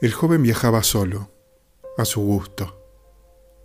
El 0.00 0.12
joven 0.12 0.44
viajaba 0.44 0.84
solo, 0.84 1.32
a 1.96 2.04
su 2.04 2.20
gusto, 2.20 2.80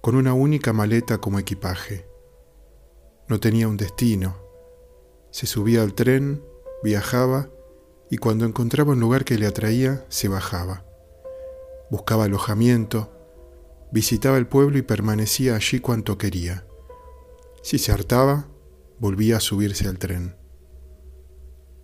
con 0.02 0.16
una 0.16 0.34
única 0.34 0.74
maleta 0.74 1.20
como 1.20 1.38
equipaje. 1.38 2.08
No 3.28 3.40
tenía 3.40 3.68
un 3.68 3.78
destino. 3.78 4.36
Se 5.30 5.46
subía 5.46 5.84
al 5.84 5.94
tren, 5.94 6.44
viajaba 6.82 7.52
y 8.10 8.18
cuando 8.18 8.46
encontraba 8.46 8.94
un 8.94 9.00
lugar 9.00 9.26
que 9.26 9.38
le 9.38 9.46
atraía, 9.46 10.08
se 10.10 10.28
bajaba. 10.28 10.84
Buscaba 11.92 12.24
alojamiento, 12.24 13.12
visitaba 13.92 14.40
el 14.40 14.48
pueblo 14.48 14.80
y 14.80 14.82
permanecía 14.82 15.56
allí 15.56 15.82
cuanto 15.82 16.18
quería. 16.18 16.66
Si 17.62 17.78
se 17.78 17.92
hartaba, 17.92 18.48
volvía 18.98 19.38
a 19.38 19.40
subirse 19.40 19.88
al 19.88 20.00
tren. 20.00 20.36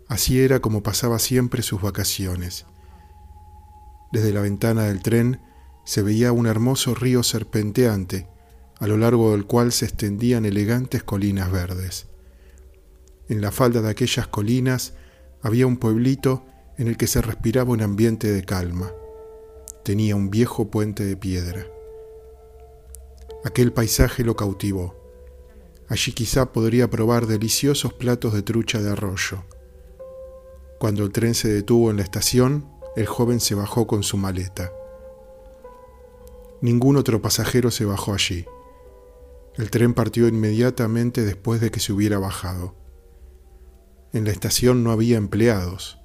Así 0.07 0.41
era 0.41 0.59
como 0.59 0.81
pasaba 0.81 1.19
siempre 1.19 1.61
sus 1.61 1.83
vacaciones 1.83 2.65
desde 4.11 4.33
la 4.33 4.41
ventana 4.41 4.85
del 4.85 5.01
tren 5.01 5.41
se 5.83 6.01
veía 6.01 6.31
un 6.31 6.47
hermoso 6.47 6.95
río 6.95 7.23
serpenteante, 7.23 8.27
a 8.77 8.87
lo 8.87 8.97
largo 8.97 9.31
del 9.31 9.45
cual 9.45 9.71
se 9.71 9.85
extendían 9.85 10.45
elegantes 10.45 11.03
colinas 11.03 11.51
verdes. 11.51 12.07
En 13.27 13.41
la 13.41 13.51
falda 13.51 13.81
de 13.81 13.89
aquellas 13.89 14.27
colinas 14.27 14.93
había 15.41 15.67
un 15.67 15.77
pueblito 15.77 16.45
en 16.77 16.87
el 16.87 16.97
que 16.97 17.07
se 17.07 17.21
respiraba 17.21 17.71
un 17.71 17.81
ambiente 17.81 18.31
de 18.31 18.43
calma. 18.43 18.91
Tenía 19.83 20.15
un 20.15 20.29
viejo 20.29 20.71
puente 20.71 21.05
de 21.05 21.17
piedra. 21.17 21.65
Aquel 23.43 23.71
paisaje 23.71 24.23
lo 24.23 24.35
cautivó. 24.35 24.95
Allí 25.87 26.11
quizá 26.11 26.51
podría 26.51 26.89
probar 26.89 27.25
deliciosos 27.25 27.93
platos 27.93 28.33
de 28.33 28.43
trucha 28.43 28.81
de 28.81 28.91
arroyo. 28.91 29.43
Cuando 30.79 31.03
el 31.03 31.11
tren 31.11 31.35
se 31.35 31.49
detuvo 31.49 31.91
en 31.91 31.97
la 31.97 32.03
estación, 32.03 32.78
el 32.99 33.05
joven 33.05 33.39
se 33.39 33.55
bajó 33.55 33.87
con 33.87 34.03
su 34.03 34.17
maleta. 34.17 34.73
Ningún 36.61 36.97
otro 36.97 37.21
pasajero 37.21 37.71
se 37.71 37.85
bajó 37.85 38.13
allí. 38.13 38.45
El 39.55 39.71
tren 39.71 39.93
partió 39.93 40.27
inmediatamente 40.27 41.23
después 41.23 41.61
de 41.61 41.71
que 41.71 41.79
se 41.79 41.93
hubiera 41.93 42.19
bajado. 42.19 42.75
En 44.11 44.25
la 44.25 44.31
estación 44.31 44.83
no 44.83 44.91
había 44.91 45.15
empleados. 45.15 45.97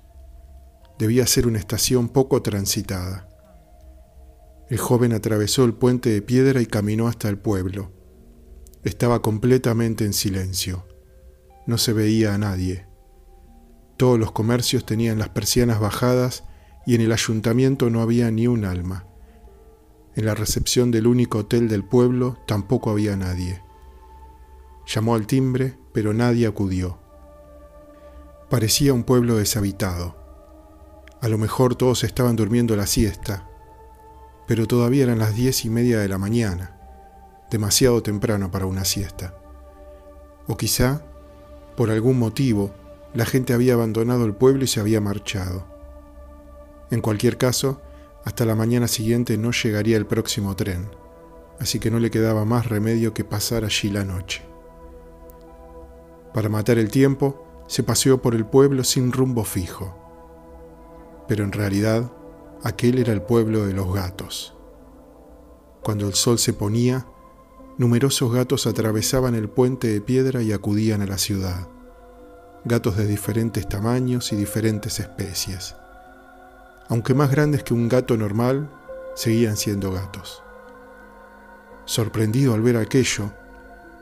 Debía 0.96 1.26
ser 1.26 1.48
una 1.48 1.58
estación 1.58 2.08
poco 2.08 2.42
transitada. 2.42 3.28
El 4.70 4.78
joven 4.78 5.14
atravesó 5.14 5.64
el 5.64 5.74
puente 5.74 6.10
de 6.10 6.22
piedra 6.22 6.60
y 6.60 6.66
caminó 6.66 7.08
hasta 7.08 7.28
el 7.28 7.38
pueblo. 7.38 7.90
Estaba 8.84 9.20
completamente 9.20 10.04
en 10.04 10.12
silencio. 10.12 10.86
No 11.66 11.76
se 11.76 11.92
veía 11.92 12.34
a 12.34 12.38
nadie. 12.38 12.86
Todos 13.96 14.16
los 14.16 14.30
comercios 14.30 14.86
tenían 14.86 15.18
las 15.18 15.30
persianas 15.30 15.80
bajadas 15.80 16.44
y 16.86 16.94
en 16.94 17.00
el 17.00 17.12
ayuntamiento 17.12 17.90
no 17.90 18.02
había 18.02 18.30
ni 18.30 18.46
un 18.46 18.64
alma. 18.64 19.06
En 20.16 20.26
la 20.26 20.34
recepción 20.34 20.90
del 20.90 21.06
único 21.06 21.38
hotel 21.38 21.68
del 21.68 21.84
pueblo 21.84 22.36
tampoco 22.46 22.90
había 22.90 23.16
nadie. 23.16 23.62
Llamó 24.86 25.14
al 25.14 25.26
timbre, 25.26 25.76
pero 25.92 26.12
nadie 26.12 26.46
acudió. 26.46 26.98
Parecía 28.50 28.92
un 28.92 29.02
pueblo 29.02 29.36
deshabitado. 29.36 30.16
A 31.20 31.28
lo 31.28 31.38
mejor 31.38 31.74
todos 31.74 32.04
estaban 32.04 32.36
durmiendo 32.36 32.76
la 32.76 32.86
siesta, 32.86 33.48
pero 34.46 34.66
todavía 34.66 35.04
eran 35.04 35.18
las 35.18 35.34
diez 35.34 35.64
y 35.64 35.70
media 35.70 35.98
de 35.98 36.08
la 36.08 36.18
mañana, 36.18 36.78
demasiado 37.50 38.02
temprano 38.02 38.50
para 38.50 38.66
una 38.66 38.84
siesta. 38.84 39.34
O 40.46 40.56
quizá, 40.56 41.02
por 41.76 41.90
algún 41.90 42.18
motivo, 42.18 42.72
la 43.14 43.24
gente 43.24 43.54
había 43.54 43.74
abandonado 43.74 44.26
el 44.26 44.34
pueblo 44.34 44.64
y 44.64 44.66
se 44.66 44.80
había 44.80 45.00
marchado. 45.00 45.73
En 46.94 47.00
cualquier 47.00 47.38
caso, 47.38 47.80
hasta 48.24 48.44
la 48.44 48.54
mañana 48.54 48.86
siguiente 48.86 49.36
no 49.36 49.50
llegaría 49.50 49.96
el 49.96 50.06
próximo 50.06 50.54
tren, 50.54 50.90
así 51.58 51.80
que 51.80 51.90
no 51.90 51.98
le 51.98 52.08
quedaba 52.08 52.44
más 52.44 52.68
remedio 52.68 53.12
que 53.12 53.24
pasar 53.24 53.64
allí 53.64 53.90
la 53.90 54.04
noche. 54.04 54.44
Para 56.32 56.48
matar 56.48 56.78
el 56.78 56.92
tiempo, 56.92 57.64
se 57.66 57.82
paseó 57.82 58.22
por 58.22 58.36
el 58.36 58.46
pueblo 58.46 58.84
sin 58.84 59.10
rumbo 59.10 59.42
fijo. 59.42 59.92
Pero 61.26 61.42
en 61.42 61.50
realidad, 61.50 62.12
aquel 62.62 63.00
era 63.00 63.12
el 63.12 63.22
pueblo 63.22 63.66
de 63.66 63.72
los 63.72 63.92
gatos. 63.92 64.56
Cuando 65.82 66.06
el 66.06 66.14
sol 66.14 66.38
se 66.38 66.52
ponía, 66.52 67.08
numerosos 67.76 68.32
gatos 68.32 68.68
atravesaban 68.68 69.34
el 69.34 69.48
puente 69.48 69.88
de 69.88 70.00
piedra 70.00 70.42
y 70.42 70.52
acudían 70.52 71.02
a 71.02 71.06
la 71.06 71.18
ciudad. 71.18 71.66
Gatos 72.64 72.96
de 72.96 73.08
diferentes 73.08 73.68
tamaños 73.68 74.32
y 74.32 74.36
diferentes 74.36 75.00
especies 75.00 75.74
aunque 76.88 77.14
más 77.14 77.30
grandes 77.30 77.62
que 77.62 77.74
un 77.74 77.88
gato 77.88 78.16
normal, 78.16 78.70
seguían 79.14 79.56
siendo 79.56 79.92
gatos. 79.92 80.42
Sorprendido 81.86 82.54
al 82.54 82.62
ver 82.62 82.76
aquello, 82.76 83.32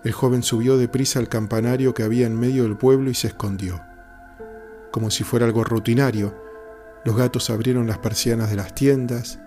el 0.05 0.13
joven 0.13 0.43
subió 0.43 0.77
deprisa 0.77 1.19
al 1.19 1.29
campanario 1.29 1.95
que 1.95 2.03
había 2.03 2.27
en 2.27 2.39
medio 2.39 2.65
del 2.65 2.77
pueblo 2.77 3.11
y 3.11 3.15
se 3.15 3.29
escondió. 3.29 3.81
Como 4.91 5.11
si 5.11 5.25
fuera 5.25 5.47
algo 5.47 5.65
rutinario, 5.65 6.35
los 7.05 7.17
gatos 7.17 7.51
abrieron 7.51 7.87
las 7.87 7.99
persianas 7.99 8.51
de 8.51 8.57
las 8.57 8.75
tiendas 8.75 9.39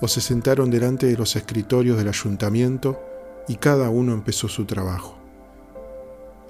o 0.00 0.08
se 0.08 0.20
sentaron 0.20 0.70
delante 0.70 1.06
de 1.06 1.16
los 1.16 1.36
escritorios 1.36 1.96
del 1.98 2.08
ayuntamiento 2.08 3.00
y 3.48 3.56
cada 3.56 3.90
uno 3.90 4.12
empezó 4.12 4.48
su 4.48 4.64
trabajo. 4.64 5.18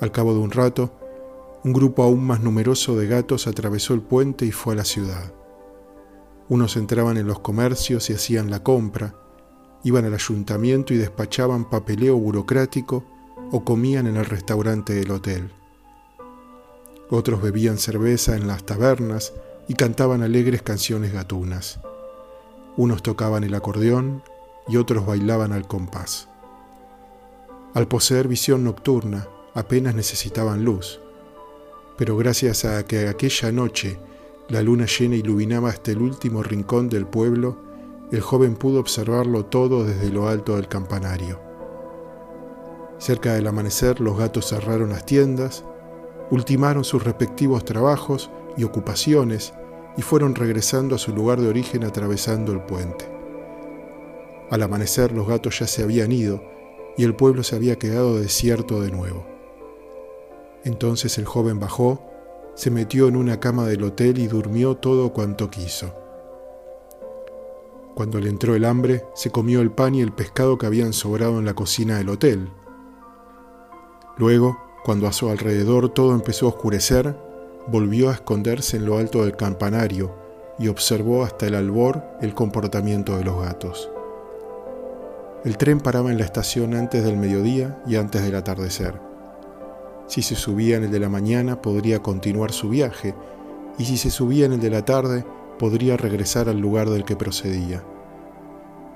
Al 0.00 0.12
cabo 0.12 0.32
de 0.34 0.40
un 0.40 0.50
rato, 0.50 0.92
un 1.64 1.72
grupo 1.72 2.02
aún 2.02 2.24
más 2.24 2.40
numeroso 2.40 2.96
de 2.96 3.06
gatos 3.06 3.46
atravesó 3.46 3.94
el 3.94 4.02
puente 4.02 4.44
y 4.44 4.52
fue 4.52 4.74
a 4.74 4.76
la 4.76 4.84
ciudad. 4.84 5.32
Unos 6.48 6.76
entraban 6.76 7.16
en 7.16 7.26
los 7.26 7.40
comercios 7.40 8.08
y 8.10 8.14
hacían 8.14 8.50
la 8.50 8.62
compra, 8.62 9.14
iban 9.84 10.04
al 10.04 10.14
ayuntamiento 10.14 10.94
y 10.94 10.96
despachaban 10.96 11.68
papeleo 11.68 12.16
burocrático 12.16 13.04
o 13.50 13.64
comían 13.64 14.06
en 14.06 14.16
el 14.16 14.24
restaurante 14.24 14.94
del 14.94 15.10
hotel. 15.10 15.50
Otros 17.10 17.40
bebían 17.42 17.78
cerveza 17.78 18.36
en 18.36 18.46
las 18.46 18.64
tabernas 18.64 19.32
y 19.66 19.74
cantaban 19.74 20.22
alegres 20.22 20.62
canciones 20.62 21.12
gatunas. 21.12 21.80
Unos 22.76 23.02
tocaban 23.02 23.44
el 23.44 23.54
acordeón 23.54 24.22
y 24.68 24.76
otros 24.76 25.06
bailaban 25.06 25.52
al 25.52 25.66
compás. 25.66 26.28
Al 27.74 27.88
poseer 27.88 28.28
visión 28.28 28.64
nocturna, 28.64 29.28
apenas 29.54 29.94
necesitaban 29.94 30.64
luz, 30.64 31.00
pero 31.96 32.16
gracias 32.16 32.64
a 32.64 32.84
que 32.86 33.08
aquella 33.08 33.52
noche 33.52 33.98
la 34.48 34.62
luna 34.62 34.86
llena 34.86 35.16
iluminaba 35.16 35.68
hasta 35.68 35.90
el 35.90 36.00
último 36.00 36.42
rincón 36.42 36.88
del 36.88 37.06
pueblo. 37.06 37.58
El 38.10 38.22
joven 38.22 38.56
pudo 38.56 38.80
observarlo 38.80 39.44
todo 39.44 39.84
desde 39.84 40.08
lo 40.08 40.26
alto 40.26 40.56
del 40.56 40.68
campanario. 40.68 41.38
Cerca 42.98 43.34
del 43.34 43.46
amanecer 43.46 44.00
los 44.00 44.18
gatos 44.18 44.48
cerraron 44.48 44.88
las 44.88 45.04
tiendas, 45.04 45.64
ultimaron 46.30 46.82
sus 46.84 47.04
respectivos 47.04 47.64
trabajos 47.66 48.30
y 48.56 48.64
ocupaciones 48.64 49.52
y 49.98 50.02
fueron 50.02 50.34
regresando 50.34 50.94
a 50.94 50.98
su 50.98 51.14
lugar 51.14 51.40
de 51.40 51.48
origen 51.48 51.84
atravesando 51.84 52.52
el 52.52 52.62
puente. 52.62 53.04
Al 54.50 54.62
amanecer 54.62 55.12
los 55.12 55.28
gatos 55.28 55.58
ya 55.58 55.66
se 55.66 55.82
habían 55.82 56.10
ido 56.10 56.42
y 56.96 57.04
el 57.04 57.14
pueblo 57.14 57.42
se 57.42 57.54
había 57.54 57.78
quedado 57.78 58.18
desierto 58.18 58.80
de 58.80 58.90
nuevo. 58.90 59.26
Entonces 60.64 61.18
el 61.18 61.26
joven 61.26 61.60
bajó 61.60 62.07
se 62.58 62.72
metió 62.72 63.06
en 63.06 63.14
una 63.14 63.38
cama 63.38 63.66
del 63.66 63.84
hotel 63.84 64.18
y 64.18 64.26
durmió 64.26 64.74
todo 64.76 65.12
cuanto 65.12 65.48
quiso. 65.48 65.94
Cuando 67.94 68.18
le 68.18 68.28
entró 68.28 68.56
el 68.56 68.64
hambre, 68.64 69.04
se 69.14 69.30
comió 69.30 69.60
el 69.60 69.70
pan 69.70 69.94
y 69.94 70.00
el 70.00 70.10
pescado 70.10 70.58
que 70.58 70.66
habían 70.66 70.92
sobrado 70.92 71.38
en 71.38 71.44
la 71.44 71.54
cocina 71.54 71.98
del 71.98 72.08
hotel. 72.08 72.50
Luego, 74.16 74.58
cuando 74.84 75.06
a 75.06 75.12
su 75.12 75.28
alrededor 75.28 75.90
todo 75.90 76.12
empezó 76.12 76.46
a 76.46 76.48
oscurecer, 76.48 77.16
volvió 77.68 78.10
a 78.10 78.14
esconderse 78.14 78.76
en 78.76 78.86
lo 78.86 78.98
alto 78.98 79.22
del 79.22 79.36
campanario 79.36 80.12
y 80.58 80.66
observó 80.66 81.22
hasta 81.22 81.46
el 81.46 81.54
albor 81.54 82.02
el 82.20 82.34
comportamiento 82.34 83.16
de 83.16 83.22
los 83.22 83.40
gatos. 83.40 83.88
El 85.44 85.56
tren 85.58 85.78
paraba 85.78 86.10
en 86.10 86.18
la 86.18 86.24
estación 86.24 86.74
antes 86.74 87.04
del 87.04 87.16
mediodía 87.16 87.80
y 87.86 87.94
antes 87.94 88.20
del 88.24 88.34
atardecer. 88.34 89.07
Si 90.08 90.22
se 90.22 90.36
subía 90.36 90.78
en 90.78 90.84
el 90.84 90.90
de 90.90 91.00
la 91.00 91.10
mañana 91.10 91.60
podría 91.60 92.02
continuar 92.02 92.50
su 92.50 92.70
viaje 92.70 93.14
y 93.78 93.84
si 93.84 93.98
se 93.98 94.10
subía 94.10 94.46
en 94.46 94.54
el 94.54 94.60
de 94.60 94.70
la 94.70 94.84
tarde 94.84 95.24
podría 95.58 95.98
regresar 95.98 96.48
al 96.48 96.58
lugar 96.58 96.88
del 96.88 97.04
que 97.04 97.14
procedía. 97.14 97.84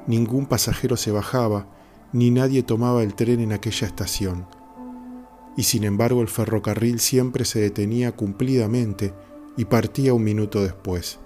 Ningún 0.06 0.46
pasajero 0.46 0.96
se 0.96 1.10
bajaba 1.12 1.66
ni 2.14 2.30
nadie 2.30 2.62
tomaba 2.62 3.02
el 3.02 3.14
tren 3.14 3.40
en 3.40 3.52
aquella 3.52 3.86
estación. 3.86 4.46
Y 5.54 5.64
sin 5.64 5.84
embargo 5.84 6.22
el 6.22 6.28
ferrocarril 6.28 6.98
siempre 6.98 7.44
se 7.44 7.60
detenía 7.60 8.12
cumplidamente 8.12 9.12
y 9.58 9.66
partía 9.66 10.14
un 10.14 10.24
minuto 10.24 10.62
después. 10.62 11.20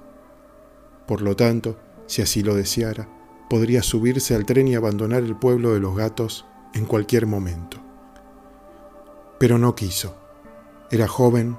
Por 1.07 1.23
lo 1.23 1.37
tanto, 1.37 1.79
si 2.07 2.23
así 2.23 2.43
lo 2.43 2.57
deseara, 2.57 3.09
podría 3.49 3.85
subirse 3.85 4.35
al 4.35 4.47
tren 4.47 4.67
y 4.67 4.75
abandonar 4.75 5.23
el 5.23 5.37
pueblo 5.37 5.75
de 5.75 5.81
los 5.81 5.97
gatos 5.97 6.45
en 6.75 6.87
cualquier 6.87 7.27
momento 7.27 7.76
pero 9.39 9.59
no 9.59 9.75
quiso. 9.75 10.15
Era 10.91 11.09
joven, 11.09 11.57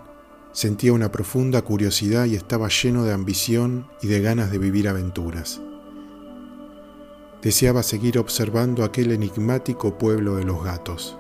sentía 0.52 0.94
una 0.94 1.12
profunda 1.12 1.62
curiosidad 1.62 2.26
y 2.26 2.36
estaba 2.36 2.70
lleno 2.70 3.04
de 3.04 3.14
ambición 3.14 3.88
y 4.02 4.08
de 4.08 4.22
ganas 4.22 4.52
de 4.52 4.58
vivir 4.58 4.88
aventuras. 4.88 5.62
Deseaba 7.42 7.84
seguir 7.84 8.18
observando 8.18 8.84
aquel 8.84 9.12
enigmático 9.12 9.98
pueblo 9.98 10.36
de 10.36 10.44
los 10.44 10.64
gatos. 10.64 11.18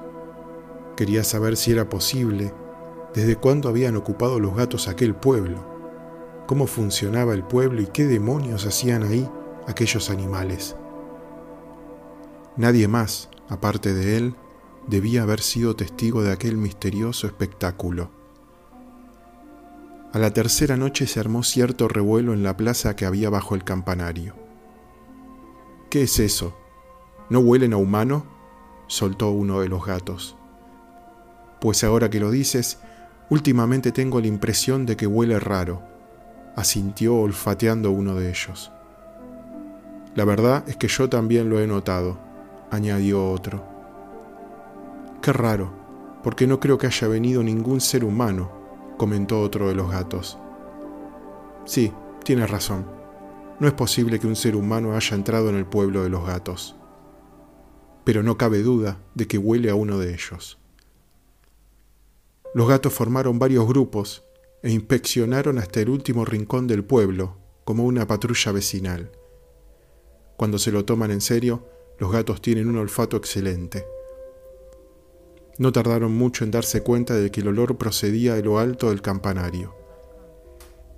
Quería 0.95 1.23
saber 1.23 1.57
si 1.57 1.71
era 1.71 1.89
posible, 1.89 2.53
desde 3.13 3.35
cuándo 3.35 3.69
habían 3.69 3.95
ocupado 3.95 4.39
los 4.39 4.55
gatos 4.55 4.87
aquel 4.87 5.15
pueblo, 5.15 5.63
cómo 6.47 6.65
funcionaba 6.65 7.33
el 7.33 7.43
pueblo 7.43 7.81
y 7.81 7.87
qué 7.87 8.05
demonios 8.05 8.65
hacían 8.65 9.03
ahí 9.03 9.29
aquellos 9.67 10.09
animales. 10.09 10.75
Nadie 12.55 12.87
más, 12.87 13.29
aparte 13.49 13.93
de 13.93 14.17
él, 14.17 14.35
debía 14.87 15.23
haber 15.23 15.41
sido 15.41 15.75
testigo 15.75 16.23
de 16.23 16.31
aquel 16.31 16.57
misterioso 16.57 17.27
espectáculo. 17.27 18.09
A 20.13 20.19
la 20.19 20.31
tercera 20.31 20.77
noche 20.77 21.05
se 21.05 21.19
armó 21.19 21.43
cierto 21.43 21.87
revuelo 21.87 22.33
en 22.33 22.41
la 22.41 22.55
plaza 22.55 22.95
que 22.95 23.05
había 23.05 23.29
bajo 23.29 23.55
el 23.55 23.63
campanario. 23.63 24.35
¿Qué 25.89 26.03
es 26.03 26.19
eso? 26.19 26.57
¿No 27.29 27.39
huelen 27.39 27.73
a 27.73 27.77
humano? 27.77 28.25
soltó 28.87 29.31
uno 29.31 29.59
de 29.59 29.67
los 29.67 29.85
gatos. 29.85 30.37
Pues 31.59 31.83
ahora 31.83 32.09
que 32.09 32.21
lo 32.21 32.31
dices, 32.31 32.79
últimamente 33.29 33.91
tengo 33.91 34.21
la 34.21 34.27
impresión 34.27 34.85
de 34.85 34.95
que 34.95 35.07
huele 35.07 35.39
raro, 35.39 35.81
asintió 36.55 37.15
olfateando 37.15 37.91
uno 37.91 38.15
de 38.15 38.29
ellos. 38.29 38.71
La 40.15 40.23
verdad 40.23 40.63
es 40.67 40.77
que 40.77 40.87
yo 40.87 41.09
también 41.09 41.49
lo 41.49 41.59
he 41.59 41.67
notado, 41.67 42.17
añadió 42.71 43.29
otro. 43.29 43.76
Qué 45.27 45.33
raro, 45.33 45.73
porque 46.23 46.47
no 46.47 46.61
creo 46.61 46.77
que 46.77 46.87
haya 46.87 47.05
venido 47.09 47.43
ningún 47.43 47.81
ser 47.81 48.05
humano, 48.05 48.49
comentó 48.97 49.41
otro 49.41 49.67
de 49.67 49.75
los 49.75 49.91
gatos. 49.91 50.39
Sí, 51.65 51.91
tienes 52.23 52.49
razón. 52.49 52.89
No 53.59 53.67
es 53.67 53.73
posible 53.73 54.21
que 54.21 54.27
un 54.27 54.37
ser 54.37 54.55
humano 54.55 54.95
haya 54.95 55.17
entrado 55.17 55.49
en 55.49 55.55
el 55.57 55.65
pueblo 55.65 56.01
de 56.01 56.09
los 56.09 56.25
gatos. 56.25 56.77
Pero 58.05 58.23
no 58.23 58.37
cabe 58.37 58.59
duda 58.61 58.99
de 59.15 59.27
que 59.27 59.37
huele 59.37 59.69
a 59.69 59.75
uno 59.75 59.99
de 59.99 60.13
ellos. 60.13 60.59
Los 62.53 62.69
gatos 62.69 62.93
formaron 62.93 63.37
varios 63.37 63.67
grupos 63.67 64.23
e 64.63 64.71
inspeccionaron 64.71 65.57
hasta 65.57 65.81
el 65.81 65.89
último 65.89 66.23
rincón 66.23 66.67
del 66.67 66.85
pueblo, 66.85 67.35
como 67.65 67.83
una 67.83 68.07
patrulla 68.07 68.53
vecinal. 68.53 69.11
Cuando 70.37 70.57
se 70.57 70.71
lo 70.71 70.85
toman 70.85 71.11
en 71.11 71.19
serio, 71.19 71.67
los 71.99 72.13
gatos 72.13 72.41
tienen 72.41 72.69
un 72.69 72.77
olfato 72.77 73.17
excelente. 73.17 73.96
No 75.57 75.71
tardaron 75.71 76.13
mucho 76.13 76.43
en 76.43 76.51
darse 76.51 76.83
cuenta 76.83 77.15
de 77.15 77.31
que 77.31 77.41
el 77.41 77.47
olor 77.47 77.77
procedía 77.77 78.35
de 78.35 78.43
lo 78.43 78.59
alto 78.59 78.89
del 78.89 79.01
campanario. 79.01 79.75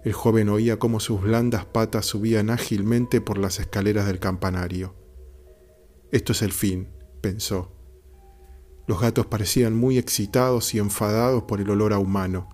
El 0.03 0.13
joven 0.13 0.49
oía 0.49 0.79
cómo 0.79 0.99
sus 0.99 1.21
blandas 1.21 1.65
patas 1.65 2.05
subían 2.05 2.49
ágilmente 2.49 3.21
por 3.21 3.37
las 3.37 3.59
escaleras 3.59 4.07
del 4.07 4.19
campanario. 4.19 4.95
Esto 6.11 6.33
es 6.33 6.41
el 6.41 6.51
fin, 6.51 6.89
pensó. 7.21 7.71
Los 8.87 8.99
gatos 8.99 9.27
parecían 9.27 9.75
muy 9.75 9.97
excitados 9.97 10.73
y 10.73 10.79
enfadados 10.79 11.43
por 11.43 11.61
el 11.61 11.69
olor 11.69 11.93
a 11.93 11.99
humano. 11.99 12.49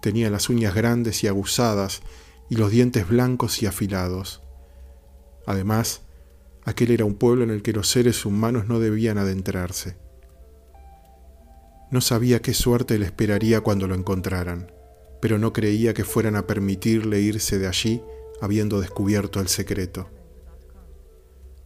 Tenían 0.00 0.32
las 0.32 0.48
uñas 0.48 0.74
grandes 0.74 1.24
y 1.24 1.28
aguzadas 1.28 2.02
y 2.48 2.56
los 2.56 2.70
dientes 2.70 3.08
blancos 3.08 3.62
y 3.62 3.66
afilados. 3.66 4.42
Además, 5.46 6.02
aquel 6.64 6.92
era 6.92 7.04
un 7.04 7.14
pueblo 7.14 7.42
en 7.42 7.50
el 7.50 7.62
que 7.62 7.72
los 7.72 7.88
seres 7.88 8.24
humanos 8.24 8.68
no 8.68 8.78
debían 8.78 9.18
adentrarse. 9.18 9.96
No 11.90 12.00
sabía 12.00 12.40
qué 12.40 12.54
suerte 12.54 12.98
le 12.98 13.06
esperaría 13.06 13.62
cuando 13.62 13.88
lo 13.88 13.94
encontraran, 13.94 14.72
pero 15.20 15.38
no 15.38 15.52
creía 15.52 15.92
que 15.92 16.04
fueran 16.04 16.36
a 16.36 16.46
permitirle 16.46 17.20
irse 17.20 17.58
de 17.58 17.66
allí 17.66 18.02
habiendo 18.40 18.80
descubierto 18.80 19.40
el 19.40 19.48
secreto. 19.48 20.08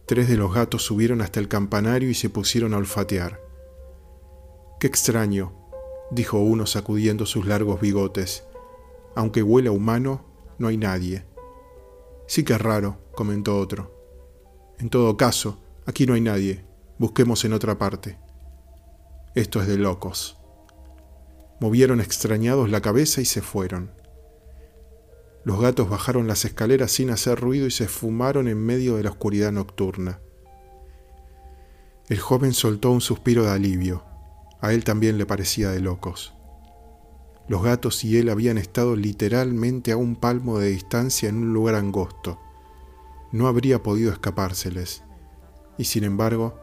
Tres 0.07 0.27
de 0.27 0.37
los 0.37 0.53
gatos 0.53 0.83
subieron 0.83 1.21
hasta 1.21 1.39
el 1.39 1.47
campanario 1.47 2.09
y 2.09 2.13
se 2.13 2.29
pusieron 2.29 2.73
a 2.73 2.77
olfatear. 2.77 3.41
Qué 4.79 4.87
extraño, 4.87 5.53
dijo 6.11 6.39
uno 6.39 6.65
sacudiendo 6.65 7.25
sus 7.25 7.45
largos 7.45 7.79
bigotes. 7.79 8.43
Aunque 9.15 9.41
huela 9.41 9.71
humano, 9.71 10.25
no 10.59 10.67
hay 10.67 10.77
nadie. 10.77 11.25
Sí 12.27 12.43
que 12.43 12.53
es 12.53 12.61
raro, 12.61 12.97
comentó 13.13 13.57
otro. 13.57 13.95
En 14.79 14.89
todo 14.89 15.17
caso, 15.17 15.59
aquí 15.85 16.05
no 16.05 16.13
hay 16.13 16.21
nadie. 16.21 16.65
Busquemos 16.97 17.45
en 17.45 17.53
otra 17.53 17.77
parte. 17.77 18.17
Esto 19.35 19.61
es 19.61 19.67
de 19.67 19.77
locos. 19.77 20.37
Movieron 21.59 21.99
extrañados 21.99 22.69
la 22.69 22.79
cabeza 22.79 23.19
y 23.19 23.25
se 23.25 23.41
fueron. 23.41 23.91
Los 25.43 25.59
gatos 25.59 25.89
bajaron 25.89 26.25
las 26.25 26.45
escaleras 26.45 26.93
sin 26.93 27.09
hacer 27.09 27.37
ruido 27.37 27.67
y 27.67 27.71
se 27.71 27.83
esfumaron 27.83 28.47
en 28.47 28.57
medio 28.57 28.95
de 28.95 29.03
la 29.03 29.09
oscuridad 29.09 29.51
nocturna. 29.51 30.21
El 32.07 32.17
joven 32.17 32.53
soltó 32.53 32.91
un 32.91 33.01
suspiro 33.01 33.43
de 33.43 33.51
alivio. 33.51 34.05
A 34.61 34.71
él 34.71 34.85
también 34.85 35.17
le 35.17 35.25
parecía 35.25 35.69
de 35.69 35.81
locos. 35.81 36.33
Los 37.49 37.61
gatos 37.61 38.05
y 38.05 38.17
él 38.17 38.29
habían 38.29 38.57
estado 38.57 38.95
literalmente 38.95 39.91
a 39.91 39.97
un 39.97 40.15
palmo 40.15 40.59
de 40.59 40.69
distancia 40.69 41.27
en 41.27 41.39
un 41.39 41.53
lugar 41.53 41.75
angosto. 41.75 42.39
No 43.33 43.47
habría 43.47 43.83
podido 43.83 44.13
escapárseles, 44.13 45.03
y 45.77 45.83
sin 45.83 46.05
embargo 46.05 46.57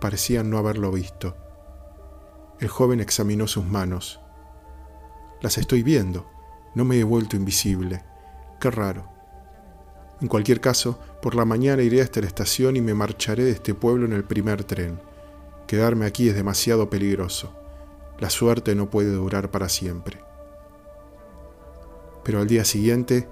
parecían 0.00 0.48
no 0.48 0.56
haberlo 0.56 0.90
visto. 0.90 1.36
El 2.60 2.68
joven 2.68 3.00
examinó 3.00 3.46
sus 3.46 3.64
manos. 3.64 4.20
Las 5.40 5.58
estoy 5.58 5.82
viendo, 5.82 6.26
no 6.74 6.84
me 6.84 6.98
he 6.98 7.04
vuelto 7.04 7.36
invisible. 7.36 8.02
Qué 8.60 8.70
raro. 8.70 9.08
En 10.20 10.28
cualquier 10.28 10.60
caso, 10.60 10.98
por 11.20 11.34
la 11.34 11.44
mañana 11.44 11.82
iré 11.82 12.00
hasta 12.00 12.20
la 12.20 12.26
estación 12.26 12.76
y 12.76 12.80
me 12.80 12.94
marcharé 12.94 13.44
de 13.44 13.50
este 13.50 13.74
pueblo 13.74 14.06
en 14.06 14.12
el 14.12 14.24
primer 14.24 14.64
tren. 14.64 15.00
Quedarme 15.66 16.06
aquí 16.06 16.28
es 16.28 16.34
demasiado 16.34 16.88
peligroso. 16.88 17.52
La 18.18 18.30
suerte 18.30 18.74
no 18.74 18.90
puede 18.90 19.12
durar 19.12 19.50
para 19.50 19.68
siempre. 19.68 20.18
Pero 22.22 22.40
al 22.40 22.46
día 22.46 22.64
siguiente, 22.64 23.28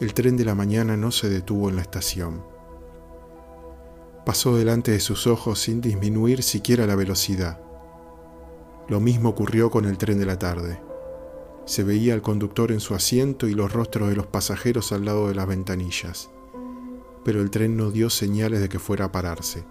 el 0.00 0.12
tren 0.14 0.36
de 0.36 0.44
la 0.44 0.54
mañana 0.54 0.96
no 0.96 1.12
se 1.12 1.28
detuvo 1.28 1.68
en 1.68 1.76
la 1.76 1.82
estación. 1.82 2.44
Pasó 4.26 4.56
delante 4.56 4.90
de 4.90 5.00
sus 5.00 5.26
ojos 5.26 5.60
sin 5.60 5.80
disminuir 5.80 6.42
siquiera 6.42 6.86
la 6.86 6.96
velocidad. 6.96 7.60
Lo 8.88 9.00
mismo 9.00 9.28
ocurrió 9.28 9.70
con 9.70 9.84
el 9.84 9.98
tren 9.98 10.18
de 10.18 10.24
la 10.24 10.38
tarde. 10.38 10.80
Se 11.66 11.84
veía 11.84 12.14
al 12.14 12.22
conductor 12.22 12.72
en 12.72 12.80
su 12.80 12.94
asiento 12.94 13.46
y 13.46 13.52
los 13.52 13.70
rostros 13.70 14.08
de 14.08 14.16
los 14.16 14.26
pasajeros 14.26 14.92
al 14.92 15.04
lado 15.04 15.28
de 15.28 15.34
las 15.34 15.46
ventanillas, 15.46 16.30
pero 17.22 17.42
el 17.42 17.50
tren 17.50 17.76
no 17.76 17.90
dio 17.90 18.08
señales 18.08 18.60
de 18.60 18.70
que 18.70 18.78
fuera 18.78 19.04
a 19.04 19.12
pararse. 19.12 19.66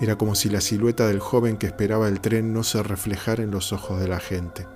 Era 0.00 0.18
como 0.18 0.34
si 0.34 0.48
la 0.48 0.60
silueta 0.60 1.06
del 1.06 1.20
joven 1.20 1.58
que 1.58 1.66
esperaba 1.66 2.08
el 2.08 2.20
tren 2.20 2.52
no 2.52 2.64
se 2.64 2.82
reflejara 2.82 3.44
en 3.44 3.52
los 3.52 3.72
ojos 3.72 4.00
de 4.00 4.08
la 4.08 4.18
gente, 4.18 4.66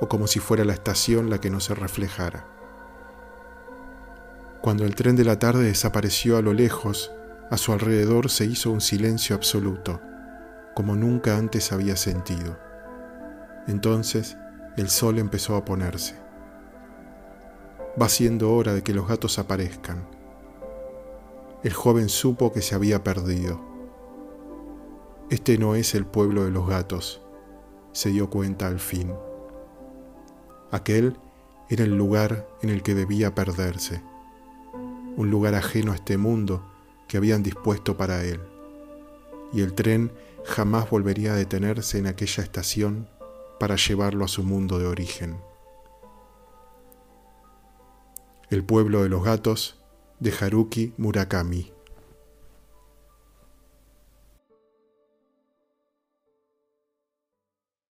o 0.00 0.08
como 0.08 0.28
si 0.28 0.38
fuera 0.38 0.64
la 0.64 0.74
estación 0.74 1.28
la 1.28 1.40
que 1.40 1.50
no 1.50 1.58
se 1.58 1.74
reflejara. 1.74 2.46
Cuando 4.60 4.84
el 4.84 4.94
tren 4.94 5.16
de 5.16 5.24
la 5.24 5.40
tarde 5.40 5.64
desapareció 5.64 6.36
a 6.36 6.42
lo 6.42 6.52
lejos, 6.52 7.10
a 7.50 7.56
su 7.56 7.72
alrededor 7.72 8.30
se 8.30 8.44
hizo 8.44 8.70
un 8.70 8.80
silencio 8.80 9.34
absoluto, 9.34 10.00
como 10.80 10.96
nunca 10.96 11.36
antes 11.36 11.72
había 11.72 11.94
sentido. 11.94 12.56
Entonces 13.68 14.38
el 14.78 14.88
sol 14.88 15.18
empezó 15.18 15.56
a 15.56 15.66
ponerse. 15.66 16.14
Va 18.00 18.08
siendo 18.08 18.54
hora 18.54 18.72
de 18.72 18.82
que 18.82 18.94
los 18.94 19.06
gatos 19.06 19.38
aparezcan. 19.38 20.08
El 21.62 21.74
joven 21.74 22.08
supo 22.08 22.50
que 22.50 22.62
se 22.62 22.74
había 22.74 23.04
perdido 23.04 23.60
este 25.28 25.58
no 25.58 25.74
es 25.74 25.94
el 25.94 26.06
pueblo 26.06 26.44
de 26.44 26.50
los 26.50 26.66
gatos, 26.66 27.20
se 27.92 28.08
dio 28.08 28.30
cuenta 28.30 28.66
al 28.66 28.80
fin. 28.80 29.12
Aquel 30.70 31.18
era 31.68 31.84
el 31.84 31.94
lugar 31.94 32.48
en 32.62 32.70
el 32.70 32.82
que 32.82 32.94
debía 32.94 33.34
perderse, 33.34 34.02
un 35.18 35.30
lugar 35.30 35.54
ajeno 35.54 35.92
a 35.92 35.96
este 35.96 36.16
mundo 36.16 36.64
que 37.06 37.18
habían 37.18 37.42
dispuesto 37.42 37.98
para 37.98 38.24
él, 38.24 38.40
y 39.52 39.62
el 39.62 39.74
tren 39.74 40.12
jamás 40.44 40.90
volvería 40.90 41.32
a 41.32 41.36
detenerse 41.36 41.98
en 41.98 42.06
aquella 42.06 42.42
estación 42.42 43.08
para 43.58 43.76
llevarlo 43.76 44.24
a 44.24 44.28
su 44.28 44.42
mundo 44.42 44.78
de 44.78 44.86
origen. 44.86 45.40
El 48.48 48.64
pueblo 48.64 49.02
de 49.02 49.08
los 49.08 49.22
gatos 49.22 49.80
de 50.18 50.32
Haruki 50.32 50.92
Murakami 50.96 51.72